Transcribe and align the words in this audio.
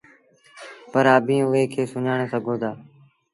پر 0.91 1.05
اڀيٚنٚ 1.15 1.47
اُئي 1.51 1.63
کي 1.73 1.81
سُڃآڻي 1.91 2.25
سگھو 2.31 2.55
دآ 2.61 2.71